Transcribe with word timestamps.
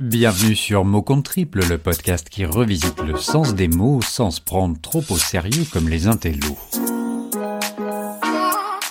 Bienvenue 0.00 0.56
sur 0.56 0.84
Mot 0.84 1.02
compte 1.02 1.24
triple, 1.24 1.60
le 1.68 1.78
podcast 1.78 2.28
qui 2.28 2.44
revisite 2.44 3.00
le 3.00 3.16
sens 3.16 3.54
des 3.54 3.68
mots 3.68 4.02
sans 4.02 4.32
se 4.32 4.40
prendre 4.40 4.76
trop 4.80 5.04
au 5.08 5.16
sérieux 5.16 5.64
comme 5.72 5.88
les 5.88 6.08
intellos. 6.08 6.58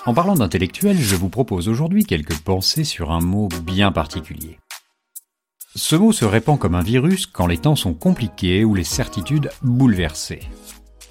En 0.05 0.13
parlant 0.13 0.35
d'intellectuel, 0.35 0.97
je 0.97 1.17
vous 1.17 1.27
propose 1.27 1.67
aujourd'hui 1.67 2.05
quelques 2.05 2.39
pensées 2.39 2.85
sur 2.85 3.11
un 3.11 3.19
mot 3.19 3.49
bien 3.65 3.91
particulier. 3.91 4.59
Ce 5.75 5.97
mot 5.97 6.13
se 6.13 6.23
répand 6.23 6.57
comme 6.57 6.75
un 6.75 6.83
virus 6.83 7.25
quand 7.25 7.47
les 7.47 7.57
temps 7.57 7.75
sont 7.75 7.93
compliqués 7.93 8.63
ou 8.63 8.73
les 8.73 8.85
certitudes 8.85 9.49
bouleversées. 9.61 10.43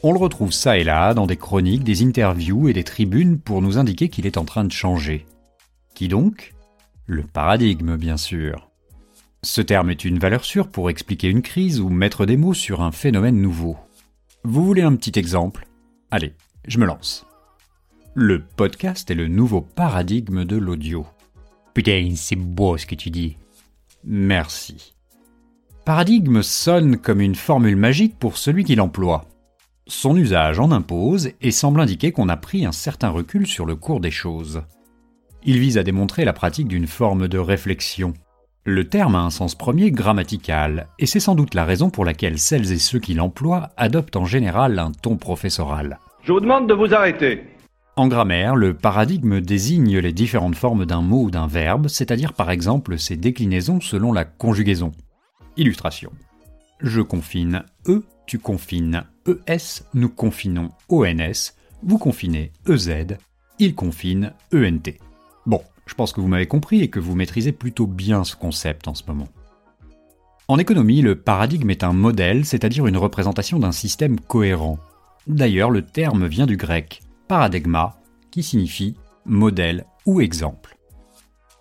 On 0.03 0.13
le 0.13 0.19
retrouve 0.19 0.53
ça 0.53 0.79
et 0.79 0.85
là 0.85 1.13
dans 1.13 1.27
des 1.27 1.37
chroniques, 1.37 1.85
des 1.85 2.03
interviews 2.03 2.67
et 2.67 2.73
des 2.73 2.85
tribunes 2.85 3.39
pour 3.39 3.61
nous 3.61 3.77
indiquer 3.77 4.09
qu'il 4.09 4.25
est 4.25 4.39
en 4.39 4.47
train 4.47 4.65
de 4.65 4.73
changer. 4.73 5.27
Qui 5.95 6.09
donc? 6.09 6.55
Le 7.05 7.25
paradigme, 7.25 7.97
bien 7.97 8.17
sûr. 8.17 8.72
Ce 9.45 9.61
terme 9.61 9.91
est 9.91 10.05
une 10.05 10.21
valeur 10.21 10.45
sûre 10.45 10.69
pour 10.69 10.89
expliquer 10.89 11.29
une 11.29 11.43
crise 11.43 11.81
ou 11.81 11.89
mettre 11.89 12.27
des 12.27 12.37
mots 12.37 12.55
sur 12.55 12.81
un 12.81 12.93
phénomène 12.93 13.43
nouveau. 13.43 13.77
Vous 14.45 14.65
voulez 14.65 14.83
un 14.83 14.95
petit 14.95 15.19
exemple? 15.19 15.67
Allez, 16.13 16.35
je 16.69 16.79
me 16.79 16.87
lance. 16.87 17.27
Le 18.15 18.41
podcast 18.41 19.11
est 19.11 19.17
le 19.17 19.27
nouveau 19.27 19.61
paradigme 19.61 20.45
de 20.45 20.57
l'audio. 20.57 21.07
Putain, 21.75 22.13
c'est 22.15 22.37
beau 22.37 22.79
ce 22.79 22.87
que 22.87 22.95
tu 22.95 23.11
dis. 23.11 23.37
Merci. 24.05 24.95
Paradigme 25.85 26.43
sonne 26.43 26.97
comme 26.97 27.21
une 27.21 27.35
formule 27.35 27.77
magique 27.77 28.21
pour 28.21 28.39
celui 28.39 28.63
qui 28.63 28.77
l'emploie. 28.77 29.25
Son 29.89 30.17
usage 30.17 30.61
en 30.61 30.71
impose 30.71 31.31
et 31.41 31.51
semble 31.51 31.81
indiquer 31.81 32.13
qu'on 32.13 32.29
a 32.29 32.37
pris 32.37 32.65
un 32.65 32.71
certain 32.71 33.09
recul 33.09 33.49
sur 33.49 33.67
le 33.67 33.75
cours 33.75 33.99
des 33.99 34.13
choses. 34.13 34.63
Il 35.43 35.59
vise 35.59 35.79
à 35.79 35.83
démontrer 35.83 36.25
la 36.25 36.33
pratique 36.33 36.69
d'une 36.69 36.87
forme 36.87 37.27
de 37.27 37.39
réflexion, 37.39 38.15
le 38.65 38.89
terme 38.89 39.17
a 39.17 39.21
un 39.21 39.31
sens 39.31 39.55
premier 39.55 39.91
grammatical, 39.91 40.87
et 40.99 41.07
c'est 41.07 41.21
sans 41.21 41.35
doute 41.35 41.55
la 41.55 41.65
raison 41.65 41.91
pour 41.91 42.05
laquelle 42.05 42.39
celles 42.39 42.71
et 42.73 42.79
ceux 42.79 43.01
qui 43.01 43.15
l'emploient 43.15 43.71
adoptent 43.77 44.17
en 44.17 44.25
général 44.25 44.79
un 44.79 44.93
ton 44.93 45.17
professoral. 45.17 45.99
Je 46.23 46.33
vous 46.33 46.41
demande 46.41 46.69
de 46.69 46.75
vous 46.75 46.95
arrêter. 46.95 47.43
En 47.97 48.07
grammaire, 48.07 48.55
le 48.55 48.75
paradigme 48.75 49.41
désigne 49.41 49.99
les 49.99 50.13
différentes 50.13 50.55
formes 50.55 50.87
d'un 50.87 51.03
mot 51.03 51.25
ou 51.25 51.31
d'un 51.31 51.47
verbe, 51.47 51.89
c'est-à-dire 51.89 52.33
par 52.33 52.51
exemple 52.51 52.99
ses 52.99 53.17
déclinaisons 53.17 53.81
selon 53.81 54.13
la 54.13 54.25
conjugaison. 54.25 54.93
Illustration. 55.57 56.13
Je 56.81 57.01
confine 57.01 57.65
E, 57.89 58.05
tu 58.27 58.39
confines 58.39 59.05
ES, 59.27 59.83
nous 59.93 60.09
confinons 60.09 60.71
ONS, 60.89 61.53
vous 61.83 61.99
confinez 61.99 62.53
EZ, 62.69 63.19
il 63.59 63.75
confine 63.75 64.33
ENT. 64.55 64.95
Bon, 65.47 65.61
je 65.87 65.95
pense 65.95 66.13
que 66.13 66.21
vous 66.21 66.29
m'avez 66.29 66.47
compris 66.47 66.83
et 66.83 66.89
que 66.89 67.01
vous 67.01 67.15
maîtrisez 67.15 67.53
plutôt 67.53 67.87
bien 67.87 68.25
ce 68.25 68.37
concept 68.37 68.89
en 68.89 68.95
ce 68.95 69.03
moment. 69.07 69.29
En 70.49 70.59
économie, 70.59 71.03
le 71.03 71.17
paradigme 71.17 71.71
est 71.71 71.85
un 71.85 71.93
modèle, 71.93 72.45
c'est-à-dire 72.45 72.87
une 72.87 72.97
représentation 72.97 73.59
d'un 73.59 73.73
système 73.73 74.21
cohérent. 74.21 74.79
D'ailleurs, 75.27 75.71
le 75.71 75.83
terme 75.83 76.27
vient 76.27 76.47
du 76.47 76.57
grec 76.57 77.01
paradigma, 77.29 77.97
qui 78.31 78.43
signifie 78.43 78.97
modèle 79.25 79.87
ou 80.05 80.21
exemple. 80.21 80.77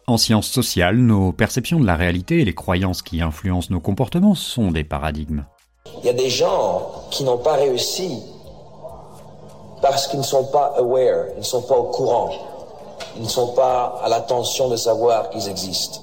En 0.07 0.17
sciences 0.17 0.49
sociales, 0.49 0.97
nos 0.97 1.31
perceptions 1.31 1.79
de 1.79 1.85
la 1.85 1.95
réalité 1.95 2.39
et 2.39 2.45
les 2.45 2.55
croyances 2.55 3.01
qui 3.01 3.21
influencent 3.21 3.71
nos 3.71 3.79
comportements 3.79 4.35
sont 4.35 4.71
des 4.71 4.83
paradigmes. 4.83 5.45
Il 5.99 6.05
y 6.05 6.09
a 6.09 6.13
des 6.13 6.29
gens 6.29 6.91
qui 7.11 7.23
n'ont 7.23 7.37
pas 7.37 7.55
réussi 7.55 8.17
parce 9.81 10.07
qu'ils 10.07 10.19
ne 10.19 10.25
sont 10.25 10.51
pas 10.51 10.81
au 10.81 11.83
courant 11.91 12.50
ils 13.15 13.23
ne 13.23 13.27
sont 13.27 13.53
pas 13.53 13.99
à 14.03 14.09
l'attention 14.09 14.69
de 14.69 14.75
savoir 14.75 15.29
qu'ils 15.29 15.49
existent. 15.49 16.01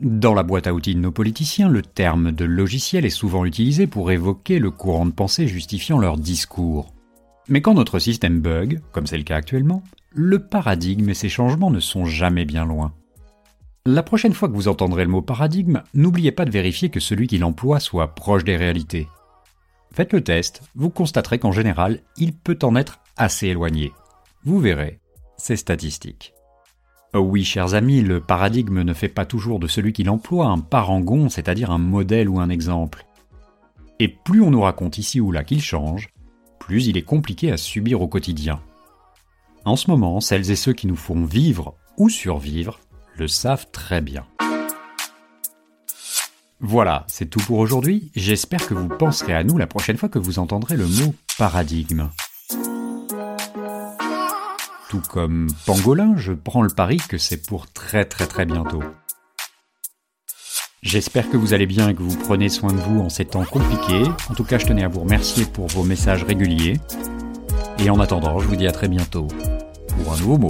Dans 0.00 0.34
la 0.34 0.44
boîte 0.44 0.68
à 0.68 0.74
outils 0.74 0.94
de 0.94 1.00
nos 1.00 1.10
politiciens, 1.10 1.68
le 1.68 1.82
terme 1.82 2.30
de 2.30 2.44
logiciel 2.44 3.04
est 3.04 3.10
souvent 3.10 3.44
utilisé 3.44 3.88
pour 3.88 4.12
évoquer 4.12 4.60
le 4.60 4.70
courant 4.70 5.06
de 5.06 5.10
pensée 5.10 5.48
justifiant 5.48 5.98
leur 5.98 6.16
discours. 6.16 6.92
Mais 7.48 7.62
quand 7.62 7.74
notre 7.74 7.98
système 7.98 8.40
bug, 8.40 8.80
comme 8.92 9.06
c'est 9.06 9.18
le 9.18 9.24
cas 9.24 9.36
actuellement, 9.36 9.82
le 10.10 10.38
paradigme 10.38 11.08
et 11.10 11.14
ses 11.14 11.28
changements 11.28 11.70
ne 11.70 11.80
sont 11.80 12.04
jamais 12.04 12.44
bien 12.44 12.64
loin. 12.64 12.92
La 13.86 14.02
prochaine 14.02 14.34
fois 14.34 14.48
que 14.48 14.54
vous 14.54 14.68
entendrez 14.68 15.04
le 15.04 15.10
mot 15.10 15.22
paradigme, 15.22 15.82
n'oubliez 15.94 16.30
pas 16.30 16.44
de 16.44 16.50
vérifier 16.50 16.90
que 16.90 17.00
celui 17.00 17.26
qui 17.26 17.38
l'emploie 17.38 17.80
soit 17.80 18.14
proche 18.14 18.44
des 18.44 18.56
réalités. 18.56 19.08
Faites 19.92 20.12
le 20.12 20.22
test, 20.22 20.62
vous 20.74 20.90
constaterez 20.90 21.38
qu'en 21.38 21.52
général, 21.52 22.00
il 22.16 22.34
peut 22.34 22.58
en 22.62 22.76
être 22.76 23.00
assez 23.16 23.48
éloigné. 23.48 23.92
Vous 24.44 24.60
verrez, 24.60 25.00
c'est 25.38 25.56
statistique. 25.56 26.34
Oh 27.14 27.20
oui, 27.20 27.42
chers 27.42 27.74
amis, 27.74 28.02
le 28.02 28.20
paradigme 28.20 28.82
ne 28.82 28.92
fait 28.92 29.08
pas 29.08 29.24
toujours 29.24 29.58
de 29.58 29.66
celui 29.66 29.94
qui 29.94 30.04
l'emploie 30.04 30.46
un 30.46 30.58
parangon, 30.58 31.30
c'est-à-dire 31.30 31.70
un 31.70 31.78
modèle 31.78 32.28
ou 32.28 32.38
un 32.38 32.50
exemple. 32.50 33.06
Et 33.98 34.08
plus 34.08 34.42
on 34.42 34.50
nous 34.50 34.60
raconte 34.60 34.98
ici 34.98 35.20
ou 35.20 35.32
là 35.32 35.42
qu'il 35.42 35.62
change, 35.62 36.10
plus 36.58 36.86
il 36.86 36.98
est 36.98 37.02
compliqué 37.02 37.50
à 37.50 37.56
subir 37.56 38.02
au 38.02 38.08
quotidien. 38.08 38.60
En 39.64 39.76
ce 39.76 39.90
moment, 39.90 40.20
celles 40.20 40.50
et 40.50 40.56
ceux 40.56 40.74
qui 40.74 40.86
nous 40.86 40.96
font 40.96 41.24
vivre 41.24 41.74
ou 41.96 42.10
survivre 42.10 42.78
le 43.16 43.26
savent 43.26 43.66
très 43.72 44.00
bien. 44.00 44.26
Voilà, 46.60 47.04
c'est 47.08 47.30
tout 47.30 47.40
pour 47.40 47.58
aujourd'hui. 47.58 48.10
J'espère 48.16 48.66
que 48.66 48.74
vous 48.74 48.88
penserez 48.88 49.34
à 49.34 49.44
nous 49.44 49.56
la 49.56 49.66
prochaine 49.66 49.96
fois 49.96 50.08
que 50.08 50.18
vous 50.18 50.38
entendrez 50.38 50.76
le 50.76 50.86
mot 50.86 51.14
paradigme. 51.38 52.08
Tout 54.88 55.02
comme 55.10 55.48
Pangolin, 55.66 56.14
je 56.16 56.32
prends 56.32 56.62
le 56.62 56.70
pari 56.70 56.96
que 56.96 57.18
c'est 57.18 57.46
pour 57.46 57.70
très 57.70 58.06
très 58.06 58.26
très 58.26 58.46
bientôt. 58.46 58.82
J'espère 60.80 61.28
que 61.28 61.36
vous 61.36 61.52
allez 61.52 61.66
bien 61.66 61.90
et 61.90 61.94
que 61.94 62.02
vous 62.02 62.16
prenez 62.16 62.48
soin 62.48 62.72
de 62.72 62.78
vous 62.78 63.00
en 63.00 63.08
ces 63.08 63.26
temps 63.26 63.44
compliqués. 63.44 64.04
En 64.30 64.34
tout 64.34 64.44
cas, 64.44 64.58
je 64.58 64.66
tenais 64.66 64.84
à 64.84 64.88
vous 64.88 65.00
remercier 65.00 65.44
pour 65.44 65.66
vos 65.66 65.82
messages 65.82 66.22
réguliers. 66.22 66.80
Et 67.78 67.90
en 67.90 68.00
attendant, 68.00 68.38
je 68.38 68.46
vous 68.46 68.56
dis 68.56 68.66
à 68.66 68.72
très 68.72 68.88
bientôt 68.88 69.28
pour 69.88 70.12
un 70.14 70.16
nouveau 70.18 70.38
mot. 70.38 70.48